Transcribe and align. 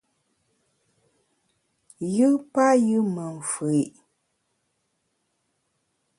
Yù 2.15 2.29
payù 2.53 2.99
me 3.15 3.23
mfù’i. 3.37 3.83